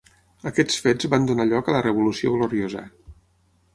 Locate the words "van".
1.13-1.27